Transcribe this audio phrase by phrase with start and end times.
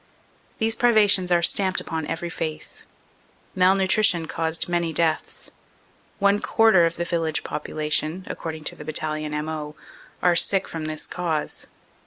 [0.57, 2.87] These privations are stamped upon every face.
[3.55, 5.51] Malnutri tion caused many deaths.
[6.17, 9.75] One quarter of the village popula tion, according to the Battalion M.O.,
[10.23, 11.67] are sick from this cause.